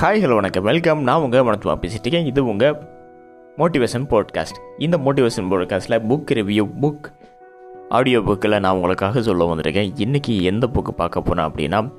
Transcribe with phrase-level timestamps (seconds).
[0.00, 0.62] Hi hello வணக்கம்.
[0.62, 1.02] Welcome.
[1.02, 2.74] நான் உங்கள் மனத்துவா பேசிட்டேன் இது உங்கள்
[3.56, 7.04] மோட்டிவேஷன் பாட்காஸ்ட் இந்த மோட்டிவேஷன் பாட்காஸ்ட்டில் புக் ரிவ்யூ புக்
[7.88, 9.90] ஆடியோ புக்கில் நான் உங்களுக்காக சொல்ல வந்திருக்கேன்.
[9.96, 11.92] இன்றைக்கி எந்த புக்கு பார்க்க போனேன் அப்படின்னா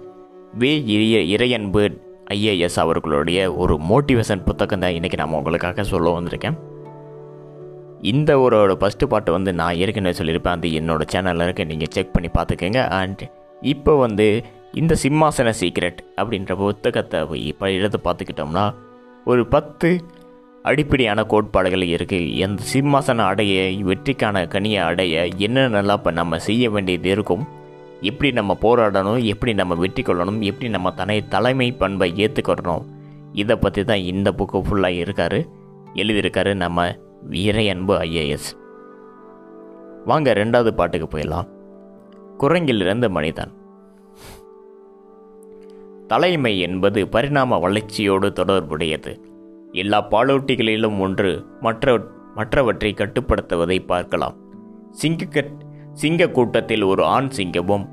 [0.54, 1.98] வே இரிய இறையன்பு
[2.34, 6.58] ஐஏஎஸ் அவர்களுடைய ஒரு மோட்டிவேஷன் புத்தகம் தான் இன்றைக்கி நான் உங்களுக்காக சொல்ல வந்திருக்கேன்.
[8.02, 10.58] இந்த ஒரு ஃபஸ்ட்டு பாட்டு வந்து நான் ஏற்கனவே சொல்லியிருப்பேன்.
[10.58, 11.64] அது என்னோடய சேனலில் இருக்க.
[11.64, 12.90] நீங்கள் செக் பண்ணி பார்த்துக்கோங்க.
[12.90, 14.28] அண்ட் இப்போ வந்து
[14.74, 17.20] இந்த சிம்மாசன சீக்ரெட் அப்படின்ற புத்தகத்தை
[17.52, 18.66] இப்போ எடுத்து பார்த்துக்கிட்டோம்னா
[19.26, 19.90] ஒரு பத்து
[20.66, 23.54] அடிப்படையான கோட்பாடுகள் இருக்குது எந்த சிம்மாசன அடைய
[23.90, 27.44] வெற்றிக்கான கனியை அடைய என்னென்னலாம் இப்போ நம்ம செய்ய வேண்டியது இருக்கும்.
[28.02, 32.86] எப்படி நம்ம போராடணும் எப்படி நம்ம வெற்றி கொள்ளணும் எப்படி நம்ம தனி தலைமை பண்பை ஏற்றுக்கொள்ளணும்
[33.34, 35.40] இதை பற்றி தான் இந்த புக்கு ஃபுல்லாக இருக்கார்.
[35.96, 36.88] எழுதியிருக்காரு நம்ம
[37.34, 38.50] வீரையன்பு ஐஏஎஸ்.
[40.06, 41.48] வாங்க ரெண்டாவது பாட்டுக்கு போயிடலாம்.
[42.38, 43.52] குரங்கிலிருந்து மனிதன்.
[46.08, 49.22] தலைமை என்பது பரிணாம வளர்ச்சியோடு தொடர்புடையது.
[49.72, 52.02] எல்லா பாலூட்டிகளிலும் ஒன்று மற்ற
[52.36, 54.36] மற்றவற்றை கட்டுப்படுத்துவதை பார்க்கலாம்.
[55.02, 55.54] சிங்கக்கட்
[55.94, 57.88] சிங்க கூட்டத்தில் ஒரு ஆண் சிங்கமும்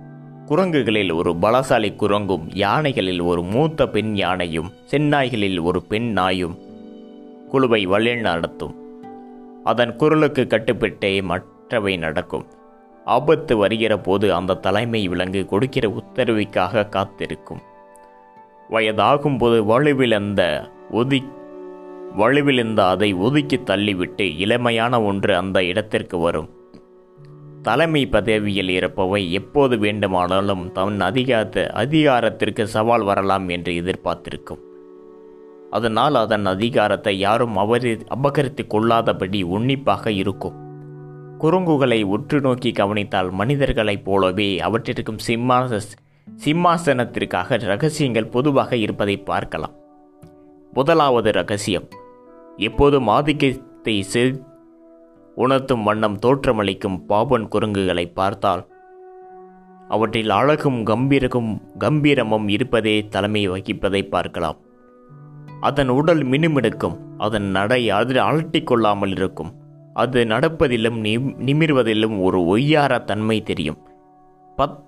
[0.47, 6.59] குரங்குகளில் ஒரு பலசாலி குரங்கும் யானைகளில் ஒரு மூத்த பெண் யானையும் செந்நாய்களில் ஒரு பெண் நாயும்
[7.49, 8.75] குழுவை வழிநடத்தும்.
[9.65, 12.45] அதன் குரலுக்கு கட்டுப்பட்டே மற்றவை நடக்கும்.
[13.05, 17.61] ஆபத்து வருகிற போது அந்த தலைமை விலங்கு கொடுக்கிற உத்தரவுக்காக காத்திருக்கும்.
[18.71, 21.25] வயதாகும்போது வலுவிழந்த ஒதி
[22.17, 26.51] வலுவிழந்த அதை ஒதுக்கி தள்ளிவிட்டு இளமையான ஒன்று அந்த இடத்திற்கு வரும்.
[27.63, 34.63] தலைமை பதவியில் இருப்பவை எப்போது வேண்டுமானாலும் தன் அதிகார அதிகாரத்திற்கு சவால் வரலாம் என்று எதிர்பார்த்திருக்கும்.
[35.71, 40.64] அதனால் அதன் அதிகாரத்தை யாரும் அவரி அபகரித்து கொள்ளாதபடி உன்னிப்பாக இருக்கும்.
[41.45, 45.81] குரங்குகளை உற்று நோக்கி கவனித்தால் மனிதர்களைப் போலவே அவற்றிற்கும் சிம்மாச
[46.29, 49.75] சிம்மாசனத்திற்காக ரகசியங்கள் பொதுவாக இருப்பதை பார்க்கலாம்.
[50.73, 51.87] முதலாவது ரகசியம்
[52.57, 54.23] எப்போதும் ஆதிக்கத்தை செ
[55.37, 58.63] உணர்த்தும் வண்ணம் தோற்றமளிக்கும் பாபன் குரங்குகளை பார்த்தால்
[59.89, 64.61] அவற்றில் அழகும் கம்பீரகும் கம்பீரமும் இருப்பதே தலைமை வகிப்பதை பார்க்கலாம்.
[65.61, 69.53] அதன் உடல் மினுமினுக்கும் அதன் நடை அதில் அலட்டிக்கொள்ளாமல் இருக்கும்.
[70.03, 70.99] அது நடப்பதிலும்
[71.49, 73.79] நிமிர்வதிலும் ஒரு ஒய்யார தன்மை தெரியும்.
[74.59, 74.79] பத்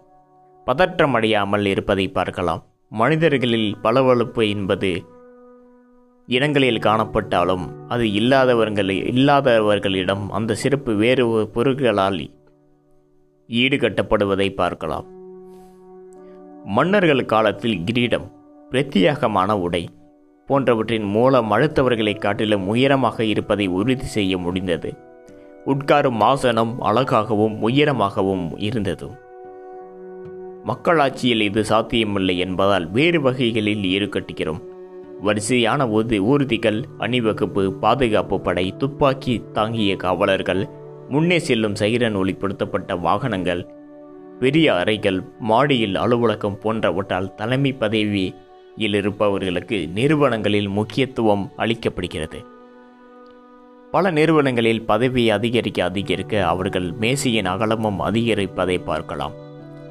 [0.67, 2.63] பதற்றமடையாமல் இருப்பதை பார்க்கலாம்.
[2.93, 4.91] மனிதர்களில் பளவளப்பு என்பது
[6.29, 11.25] இனங்களில் காணப்பட்டாலும் அது இல்லாதவர்கள் இல்லாதவர்களிடம் அந்த சிறப்பு வேறு
[11.55, 12.23] பொருட்களால்
[13.49, 15.07] ஈடுகட்டப்படுவதை பார்க்கலாம்.
[16.79, 18.27] மன்னர்கள் காலத்தில் கிரீடம்
[18.71, 19.83] பிரத்தியேகமான உடை
[20.47, 24.93] போன்றவற்றின் மூலம் அடுத்தவர்களை காட்டிலும் உயரமாக இருப்பதை உறுதி செய்ய முடிந்தது.
[25.67, 29.11] உட்காரும் ஆசனம் அழகாகவும் உயரமாகவும் இருந்தது.
[30.65, 34.63] மக்களாட்சியில் இது சாத்தியமில்லை என்பதால் வேறு வகைகளில் ஈடுகட்டுகிறோம்
[35.21, 40.69] வரிசையான ஊது ஊர்திகள் அணிவகுப்பு பாதுகாப்பு படை துப்பாக்கி தாங்கிய காவலர்கள்
[41.09, 43.69] முன்னே செல்லும் சைரன் ஒளிப்படுத்தப்பட்ட வாகனங்கள்
[44.39, 47.73] பெரிய அறைகள் மாடியில் அலுவலகம் போன்றவற்றால் தலைமை
[48.77, 52.45] இல் இருப்பவர்களுக்கு நிறுவனங்களில் முக்கியத்துவம் அளிக்கப்படுகிறது.
[53.91, 59.33] பல நிறுவனங்களில் பதவி அதிகரிக்க அதிகரிக்க அவர்கள் மேசையின் அகலமும் அதிகரிப்பதை பார்க்கலாம்.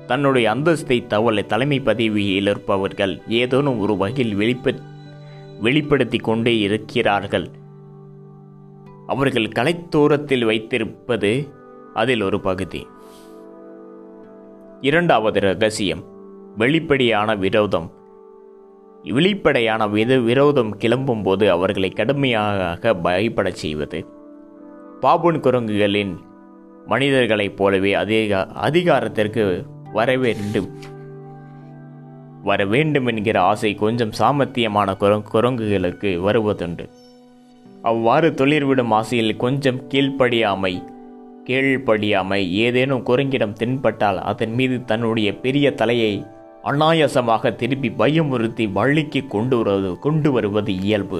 [0.07, 4.75] தன்னுடைய அந்தஸ்தை தவளை தலைமை பதவியில் இருப்பவர்கள் ஏதேனும் ஒரு வகையில் வெளிப்ப
[5.62, 7.50] வெளிப்படுத்தி கொண்டே இருக்கிறார்கள்.
[9.07, 11.47] அவர்கள் கலைத்தூரத்தில் வைத்திருப்பது
[11.94, 12.88] அதில் ஒரு பகுதி.
[14.81, 16.03] இரண்டாவது ரகசியம்
[16.57, 17.94] வெளிப்படையான விரோதம்.
[19.13, 24.05] வெளிப்படையான வித விரோதம் கிளம்பும் போது அவர்களை கடுமையாக பயப்படச் செய்வது.
[25.01, 26.16] பாபுன் குரங்குகளின்
[26.85, 30.69] மனிதர்களைப் போலவே அதிக அதிகாரத்திற்கு வர வேண்டும்
[32.43, 36.89] வர வேண்டும் என்கிற ஆசை கொஞ்சம் சாமர்த்தியமான குரங்குகளுக்கு வருவதுண்டு.
[37.81, 40.93] அவ்வாறு தொழிற்விடும் ஆசையில் கொஞ்சம் கீழ்ப்படியாமை
[41.45, 46.25] கீழ்ப்படியாமை ஏதேனும் குரங்கிடம் தென்பட்டால் அதன் மீது தன்னுடைய பெரிய தலையை
[46.70, 51.20] அனாயாசமாக திருப்பி பயமுறுத்தி வள்ளிக்கு கொண்டு வருவது கொண்டு வருவது இயல்பு.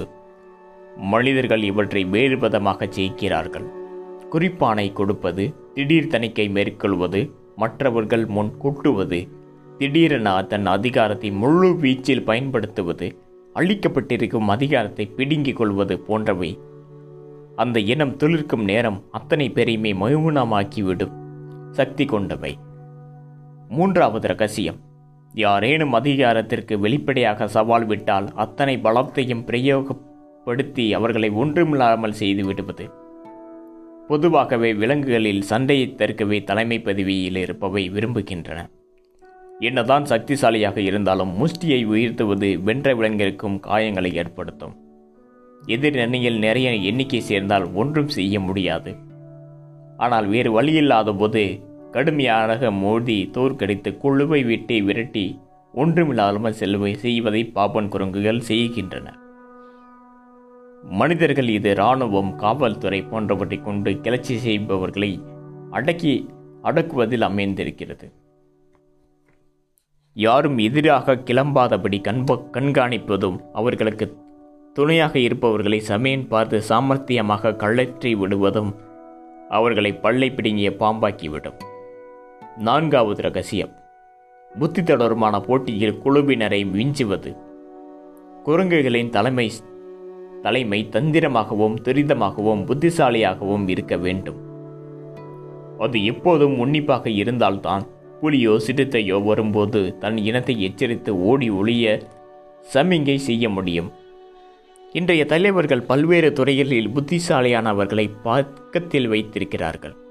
[1.12, 3.66] மனிதர்கள் இவற்றை வேறு விதமாக ஜெயிக்கிறார்கள்
[4.32, 5.44] குறிப்பானை கொடுப்பது
[5.74, 7.20] திடீர் தணிக்கை மேற்கொள்வது
[7.56, 9.20] மற்றவர்கள் முன் கூட்டுவது
[9.78, 13.08] திடீரென தன் அதிகாரத்தை முழு வீச்சில் பயன்படுத்துவது
[13.54, 16.50] அளிக்கப்பட்டிருக்கும் அதிகாரத்தை பிடுங்கிக் கொள்வது போன்றவை.
[17.56, 21.14] அந்த இனம் துளிர்க்கும் நேரம் அத்தனை பேரையுமே மயமுனமாக்கிவிடும்
[21.70, 22.52] சக்தி கொண்டவை.
[23.68, 24.80] மூன்றாவது ரகசியம்.
[25.34, 32.90] யாரேனும் அதிகாரத்திற்கு வெளிப்படையாக சவால் விட்டால் அத்தனை பலத்தையும் பிரயோகப்படுத்தி அவர்களை ஒன்றுமில்லாமல் செய்து விடுவது.
[34.08, 38.58] பொதுவாகவே விலங்குகளில் சண்டையை தற்கவே தலைமை பதவியில் இருப்பவை விரும்புகின்றன.
[39.60, 44.74] என்னதான் சக்திசாலியாக இருந்தாலும் முஷ்டியை உயர்த்துவது வென்ற விலங்கிற்கும் காயங்களை ஏற்படுத்தும்.
[45.66, 48.96] எதிர் அணியில் நிறைய எண்ணிக்கை சேர்ந்தால் ஒன்றும் செய்ய முடியாது.
[49.96, 51.60] ஆனால் வேறு வழியில்லாத போது
[51.94, 55.26] கடுமையாக மோதி தோற்கடித்து குழுவை விட்டு விரட்டி
[55.74, 59.06] ஒன்றுமில்லாமல் செல்வை செய்வதை பாப்பன் குரங்குகள் செய்கின்றன.
[61.00, 65.10] மனிதர்கள் இது இராணுவம் காவல்துறை போன்றவற்றை கொண்டு கிளர்ச்சி செய்பவர்களை
[65.70, 66.14] அடக்கி
[66.62, 68.06] அடக்குவதில் அமைந்திருக்கிறது.
[70.16, 74.06] யாரும் எதிராக கிளம்பாதபடி கண்ப கண்காணிப்பதும் அவர்களுக்கு
[74.76, 78.72] துணையாக இருப்பவர்களை சமையன் பார்த்து சாமர்த்தியமாக கள்ளற்றி விடுவதும்
[79.58, 81.58] அவர்களை பல்லை பிடுங்கிய பாம்பாக்கிவிடும்.
[82.58, 83.72] நான்காவது ரகசியம்.
[84.58, 87.36] புத்தி தொடர்பான போட்டியில் குழுவினரை விஞ்சுவது
[88.44, 89.52] குரங்குகளின் தலைமை
[90.42, 94.36] தலைமை தந்திரமாகவும் துரிதமாகவும் புத்திசாலியாகவும் இருக்க வேண்டும்.
[95.78, 97.82] அது எப்போதும் உன்னிப்பாக இருந்தால்தான்
[98.20, 102.02] புலியோ சிறுத்தையோ வரும்போது தன் இனத்தை எச்சரித்து ஓடி ஒளிய
[102.74, 103.92] சமிங்கை செய்ய முடியும்.
[104.92, 110.04] இன்றைய தலைவர்கள் பல்வேறு துறைகளில் புத்திசாலியானவர்களை பக்கத்தில் வைத்திருக்கிறார்கள்.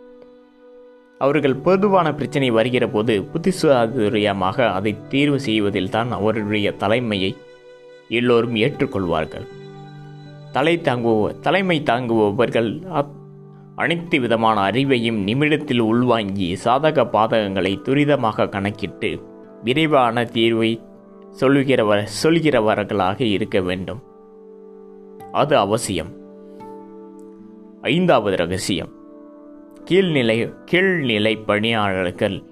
[1.18, 7.36] அவர்கள் பொதுவான பிரச்சனை வருகிற போது புத்திசாலியமாக அதை தீர்வு செய்வதில் தான் அவருடைய தலைமையை
[8.10, 9.48] எல்லோரும் ஏற்றுக்கொள்வார்கள்.
[10.52, 13.12] தலை தாங்குவ தலைமை தாங்குபவர்கள் அப்
[13.76, 19.22] அனைத்து விதமான அறிவையும் நிமிடத்தில் உள்வாங்கி சாதக பாதகங்களை துரிதமாக கணக்கிட்டு
[19.64, 20.82] விரைவான தீர்வை
[21.32, 24.04] சொல்கிறவர் சொல்கிறவர்களாக இருக்க வேண்டும்.
[25.32, 26.12] அது அவசியம்.
[27.82, 28.95] ஐந்தாவது ரகசியம்.
[29.90, 32.44] கீழ்நிலை கீழ்நிலை பணியாளர்கள்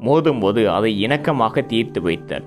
[0.00, 2.46] மோதும்போது அதை இணக்கமாக தீர்த்து வைத்தல்.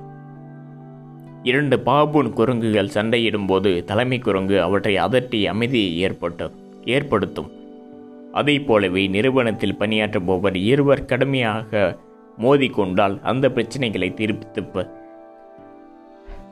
[1.44, 6.50] இரண்டு பாபூன் குரங்குகள் சண்டையிடும்போது தலைமை குரங்கு அவற்றை அதட்டி அமைதியை ஏற்பட்ட
[6.86, 7.50] ஏற்படுத்தும்.
[8.32, 11.98] அதை போலவே நிறுவனத்தில் பணியாற்றுபவர் இருவர் கடுமையாக
[12.42, 14.88] மோதிக்கொண்டால் அந்த பிரச்சனைகளை தீர்த்து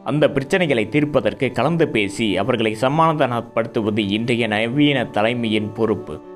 [0.03, 6.35] அந்த பிரச்சனைகளை தீர்ப்பதற்கு கலந்து பேசி அவர்களை சமாதானப்படுத்துவது இன்றைய நவீன தலைமையின் பொறுப்பு.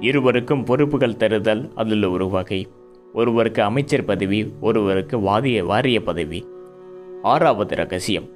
[0.00, 2.68] இருவருக்கும் பொறுப்புகள் தருதல் அதில் ஒரு வகை.
[3.12, 6.46] ஒருவருக்கு அமைச்சர் பதவி ஒருவருக்கு வாரிய வாரிய பதவி.
[7.22, 8.28] ஆறாவது ரகசியம்.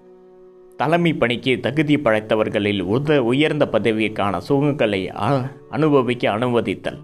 [0.77, 5.07] தலைமை பணிக்கு தகுதி படைத்தவர்களில் உத உயர்ந்த பதவிக்கான சுகங்களை
[5.71, 6.99] அனுபவிக்க அனுமதித்தல்.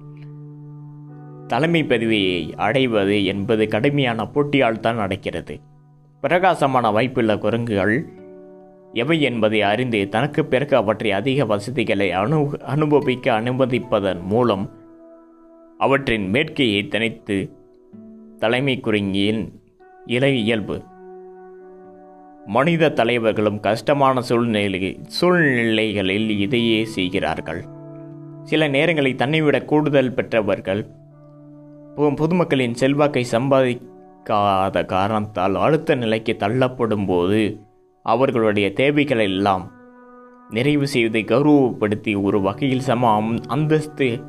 [1.46, 5.60] தலைமை பதவியை அடைவது என்பது கடுமையான போட்டியால் தான் நடக்கிறது.
[6.20, 8.08] பிரகாசமான வாய்ப்புள்ள குரங்குகள்
[8.94, 12.38] எவை என்பதை அறிந்து தனக்கு பிறகு அவற்றை அதிக வசதிகளை அனு
[12.74, 14.64] அனுபவிக்க அனுமதிப்பதன் மூலம்
[15.78, 17.36] அவற்றின் மேற்கையை திணைத்து
[18.38, 19.42] தலைமை குறுங்கியின்
[20.06, 20.76] இலை இயல்பு.
[22.46, 24.80] மனித தலைவர்களும் கஷ்டமான சூழ்நிலை
[25.18, 27.62] சூழ்நிலைகளில் இதையே செய்கிறார்கள்.
[28.44, 30.82] சில நேரங்களில் தன்னைவிட கூடுதல் பெற்றவர்கள்
[32.20, 37.40] பொதுமக்களின் செல்வாக்கை சம்பாதிக்காத காரணத்தால் அடுத்த நிலைக்கு தள்ளப்படும் போது
[38.04, 39.72] அவர்களுடைய தேவைகளை எல்லாம்
[40.50, 43.12] நிறைவு செய்து கௌரவப்படுத்தி ஒரு வகையில் சம
[43.46, 44.20] அந்தஸ்து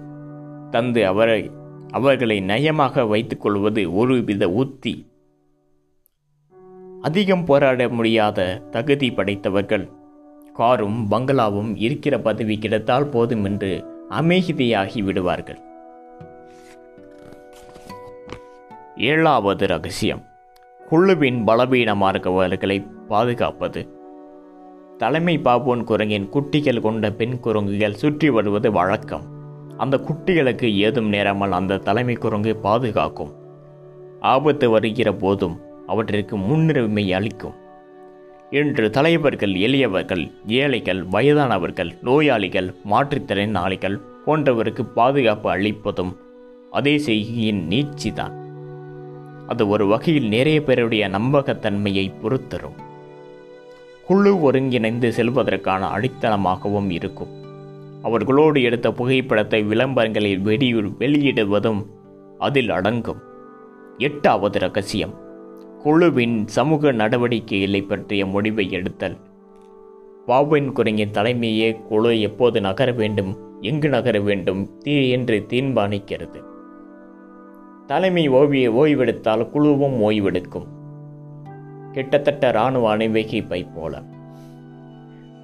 [0.71, 1.51] தந்து அவரை
[1.89, 4.93] அவர்களை நயமாக வைத்துக்கொள்வது ஒரு வித உத்தி.
[7.01, 8.39] அதிகம் போராட முடியாத
[8.71, 9.85] தகுதி படைத்தவர்கள்
[10.53, 13.71] காரும் பங்களாவும் இருக்கிற பதவி கிடைத்தால் போதும் என்று
[14.09, 15.59] அமைதியாகி விடுவார்கள்.
[18.95, 20.23] ஏழாவது ரகசியம்.
[20.89, 23.89] குழுவின் பலவீனமானவர்களை பாதுகாப்பது.
[24.97, 29.23] தலைமை பாபுவன் குரங்கின் குட்டிகள் கொண்ட பெண் குரங்குகள் சுற்றி வருவது வழக்கம்.
[29.77, 33.33] அந்த குட்டிகளுக்கு ஏதும் நேராமல் அந்த தலைமை குரங்கு பாதுகாக்கும்.
[34.19, 37.53] ஆபத்து வருகிற போதும் அவற்றிற்கு முன்னுரிமை அளிக்கும்.
[38.49, 46.15] இன்று தலைவர்கள் எளியவர்கள் ஏழைகள் வயதானவர்கள் நோயாளிகள் மாற்றுத்திறனாளிகள் போன்றவருக்கு பாதுகாப்பு அளிப்பதும்
[46.71, 48.43] அதே செய்கையின் நீட்சிதான்.
[49.47, 52.75] அது ஒரு வகையில் நிறைய பேருடைய நம்பகத்தன்மையை பொறுத்தரும்.
[54.05, 57.43] குழு ஒருங்கிணைந்து செல்வதற்கான அடித்தளமாகவும் இருக்கும்.
[58.03, 61.85] அவர்களோடு எடுத்த புகைப்படத்தை விளம்பரங்களில் வெளி வெளியிடுவதும்
[62.39, 63.21] அதில் அடங்கும்.
[63.97, 65.13] எட்டாவது ரகசியம்.
[65.83, 69.17] குழுவின் சமூக நடவடிக்கைகளை பற்றிய முடிவை எடுத்தல்.
[70.27, 76.53] பாவின் குரங்கின் தலைமையே குழு எப்போது நகர வேண்டும் எங்கு நகர வேண்டும் தீ என்று தீர்மானிக்கிறது.
[77.87, 80.65] தலைமை ஓவிய ஓய்வெடுத்தால் குழுவும் ஓய்வெடுக்கும்.
[81.91, 84.01] கிட்டத்தட்ட இராணுவ அணிவகிப்பை போல.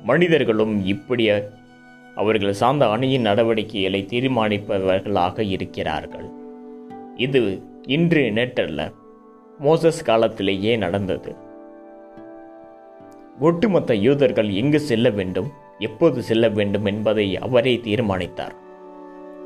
[0.03, 1.29] மனிதர்களும் இப்படி
[2.15, 6.29] அவர்கள் சார்ந்த அணியின் நடவடிக்கைகளை தீர்மானிப்பவர்களாக இருக்கிறார்கள்.
[7.15, 8.91] இது இன்று நேற்றல்ல
[9.59, 11.35] மோசஸ் காலத்திலேயே நடந்தது.
[13.39, 18.69] ஒட்டுமொத்த யூதர்கள் எங்கு செல்ல வேண்டும் எப்போது செல்ல வேண்டும் என்பதை அவரே தீர்மானித்தார்.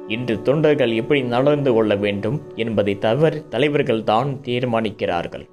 [0.07, 5.49] இன்று தொண்டர்கள் எப்படி நடந்து கொள்ள வேண்டும் என்பதை தவறு தலைவர்கள் தான் தீர்மானிக்கிறார்கள்.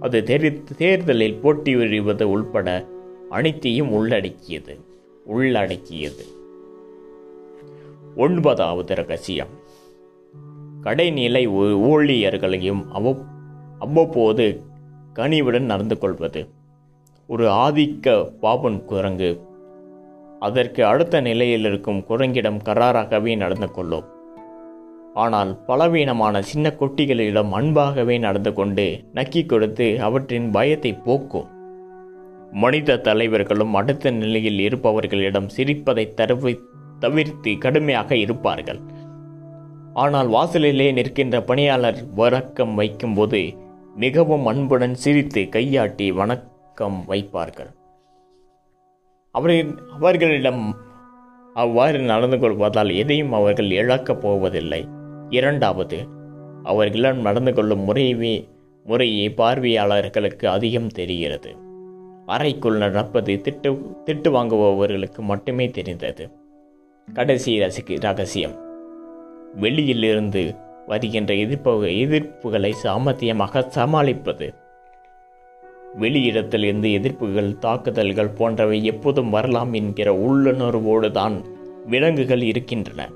[0.00, 2.86] அது தெரி தேர்தலில் போட்டியிடுவது உள்பட
[3.30, 4.80] அனைத்தையும் உள்ளடக்கியது
[5.24, 6.24] உள்ளடக்கியது.
[8.16, 9.48] ஒன்பதாவது ரகசியம்.
[10.82, 11.48] கடைநிலை
[11.90, 13.16] ஊழியர்களையும் அவ
[13.78, 14.62] அவ்வப்போது
[15.12, 16.48] கனிவுடன் நடந்து கொள்வது.
[17.26, 19.46] ஒரு ஆதிக்க பாபன் குரங்கு
[20.40, 24.06] அதற்கு அடுத்த நிலையில் இருக்கும் குரங்கிடம் கராராகவே நடந்து கொள்ளும்.
[25.14, 31.48] ஆனால் பலவீனமான சின்ன குட்டிகளிடம் அன்பாகவே நடந்து கொண்டு நக்கி கொடுத்து அவற்றின் பயத்தை போக்கும்.
[32.52, 36.54] மனித தலைவர்களும் அடுத்த நிலையில் இருப்பவர்களிடம் சிரிப்பதை தருவி
[37.00, 38.80] தவிர்த்து கடுமையாக இருப்பார்கள்.
[39.94, 43.42] ஆனால் வாசலிலே நிற்கின்ற பணியாளர் வணக்கம் வைக்கும்போது
[43.96, 47.70] மிகவும் அன்புடன் சிரித்து கையாட்டி வணக்கம் வைப்பார்கள்.
[49.30, 50.76] அவரின் அவர்களிடம்
[51.54, 54.88] அவ்வாறு நடந்து கொள்வதால் எதையும் அவர்கள் இழக்கப் போவதில்லை.
[55.30, 55.98] இரண்டாவது
[56.62, 58.48] அவர்களிடம் நடந்து கொள்ளும் முறையே
[58.84, 61.56] முறையே பார்வையாளர்களுக்கு அதிகம் தெரிகிறது.
[62.26, 66.30] அறைக்குள் நடப்பது திட்டு திட்டு வாங்குபவர்களுக்கு மட்டுமே தெரிந்தது.
[67.14, 68.56] கடைசி ரசிக்கு ரகசியம்.
[69.54, 70.54] வெளியிலிருந்து
[70.86, 74.54] வருகின்ற எதிர்ப்பு எதிர்ப்புகளை சாமர்த்தியமாக சமாளிப்பது.
[75.94, 81.42] வெளியிடத்திலிருந்து எதிர்ப்புகள் தாக்குதல்கள் போன்றவை எப்போதும் வரலாம் என்கிற உள்ளுணர்வோடு தான்
[81.86, 83.08] விலங்குகள் இருக்கின்றன.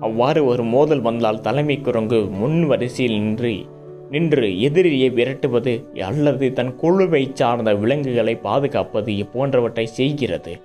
[0.00, 3.66] அவ்வாறு ஒரு மோதல் வந்தால் தலைமை குரங்கு முன் வரிசையில் நின்று
[4.10, 10.60] நின்று எதிரியை விரட்டுவது அல்லது தன் குழுவை சார்ந்த விலங்குகளை பாதுகாப்பது போன்றவற்றை செய்கிறது.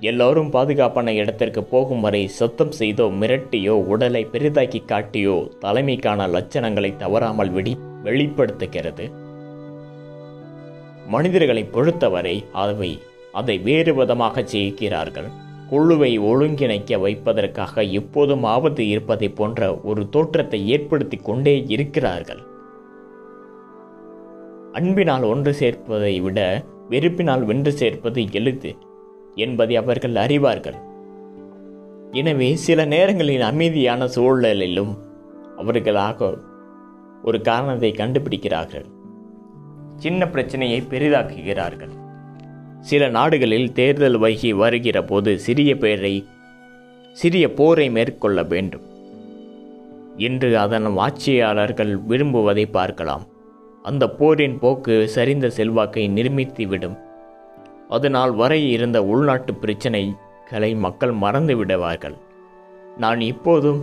[0.00, 7.76] எல்லோரும் பாதுகாப்பான இடத்திற்கு போகும் வரை சத்தம் செய்தோ மிரட்டியோ உடலை பெரிதாக்கி காட்டியோ தலைமைக்கான லட்சணங்களை தவறாமல் வெடி
[8.02, 9.26] வெளிப்படுத்துகிறது.
[11.14, 12.90] மனிதர்களை பொறுத்தவரை அவை
[13.32, 15.28] அதை வேறு விதமாக செய்கிறார்கள்
[15.70, 22.42] குழுவை ஒழுங்கிணைக்க வைப்பதற்காக எப்போதும் ஆபத்து இருப்பதை போன்ற ஒரு தோற்றத்தை ஏற்படுத்தி கொண்டே இருக்கிறார்கள்.
[24.72, 26.40] அன்பினால் ஒன்று சேர்ப்பதை விட
[26.90, 28.70] வெறுப்பினால் வென்று சேர்ப்பது எளிது
[29.44, 30.78] என்பதை அவர்கள் அறிவார்கள்.
[32.12, 34.92] எனவே சில நேரங்களில் அமைதியான சூழலிலும்
[35.56, 36.28] அவர்களாக
[37.22, 38.86] ஒரு காரணத்தை கண்டுபிடிக்கிறார்கள்.
[39.98, 41.94] சின்ன பிரச்சனையை பெரிதாக்குகிறார்கள்.
[42.80, 46.26] சில நாடுகளில் தேர்தல் வகி வருகிற போது சிறிய பேரை
[47.12, 48.84] சிறிய போரை மேற்கொள்ள வேண்டும்.
[50.16, 53.24] என்று அதன் ஆட்சியாளர்கள் விரும்புவதை பார்க்கலாம்.
[53.82, 56.96] அந்த போரின் போக்கு சரிந்த செல்வாக்கை நிர்மித்துவிடும்.
[57.88, 62.16] அதனால் வரை இருந்த உள்நாட்டு பிரச்சனைகளை மக்கள் மறந்து விடுவார்கள்.
[62.96, 63.80] நான் இப்போதும்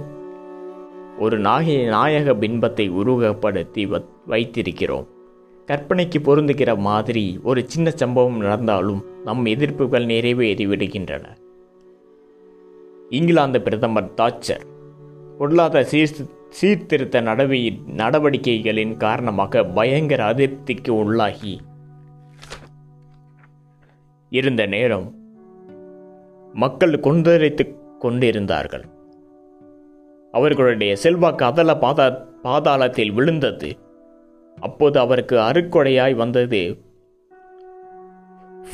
[1.19, 3.83] ஒரு நாய நாயக பின்பத்தை உருவகப்படுத்தி
[4.27, 5.07] வைத்திருக்கிறோம்.
[5.67, 11.25] கற்பனைக்கு பொருந்துகிற மாதிரி ஒரு சின்ன சம்பவம் நடந்தாலும் நம் எதிர்ப்புகள் நிறைவேறி விடுகின்றன
[13.09, 14.65] இங்கிலாந்து பிரதமர் தாட்சர்
[15.37, 21.59] பொருளாதார சீர்தி சீர்திருத்த நடவடி நடவடிக்கைகளின் காரணமாக பயங்கர அதிருப்திக்கு உள்ளாகி
[24.29, 25.15] இருந்த நேரம்
[26.53, 28.85] மக்கள் கொந்தளித்துக் கொண்டிருந்தார்கள்.
[30.31, 33.77] அவர்களுடைய செல்வாக்கு அதல பாதா பாதாளத்தில் விழுந்தது.
[34.59, 36.77] அப்போது அவருக்கு அருக்கொடையாய் வந்தது.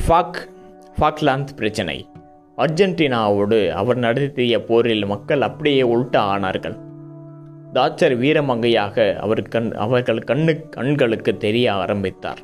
[0.07, 0.39] ஃபாக்
[0.99, 2.09] ஃபாக்லாந்து பிரச்சனை.
[2.57, 6.77] அர்ஜென்டினாவோடு அவர் நடத்திய போரில் மக்கள் அப்படியே உள்டா ஆனார்கள்.
[7.73, 12.39] தாச்சர் வீரமங்கையாக அவர் கண் அவர்கள் கண்ணு கண்களுக்கு தெரிய ஆரம்பித்தார்.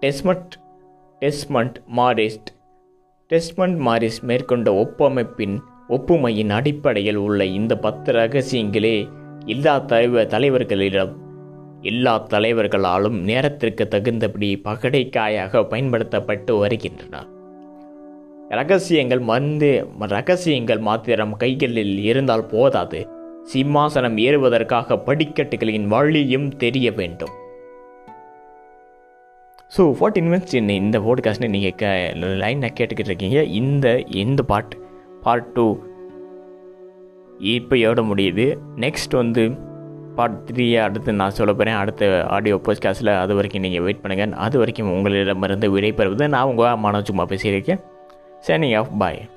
[0.00, 0.52] Desmond
[1.20, 2.50] Desmond Morris
[3.30, 9.08] Desmond Morris மேற்கொண்ட ஒப்பமைப்பின் ஒப்புமையின் அடிப்படையில் உள்ள இந்த பத்து ரகசியங்களே
[9.46, 11.12] எல்லா தலைவ தலைவர்களிடம்
[11.90, 17.14] எல்லா தலைவர்களாலும் நேரத்திற்கு தகுந்தபடி பகடைக்காயாக பயன்படுத்தப்பட்டு வருகின்றன.
[18.60, 19.70] ரகசியங்கள் மந்து
[20.14, 23.00] ரகசியங்கள் மாத்திரம் கைகளில் இருந்தால் போதாது.
[23.52, 27.32] சிம்மாசனம் ஏறுவதற்காக படிக்கட்டுகளின் வழியும் தெரிய வேண்டும்.
[29.76, 31.92] ஸோ வாட் மினிட்ஸ் இன் இந்த போட்காஸ்ட்டை நீங்கள் க
[32.42, 33.86] லைனாக கேட்டுக்கிட்டு இருக்கீங்க இந்த
[34.22, 34.74] இந்த பார்ட்
[35.24, 35.66] பார்ட் டூ
[37.52, 38.46] இப்போயோட முடியுது.
[38.76, 39.44] நெக்ஸ்ட் வந்து
[40.16, 44.58] பார்ட் த்ரீயை அடுத்து நான் சொல்ல போகிறேன் அடுத்த ஆடியோ போட்காஸ்ட்டில் அது வரைக்கும் நீங்கள் வெயிட் பண்ணுங்கள் அது
[44.58, 47.80] வரைக்கும் உங்களிடமிருந்து விடைபெறுவது நான் உங்கள் மனோஜுமா பேசியிருக்கேன்.
[48.46, 49.28] சனிங் ஆஃப் பாய்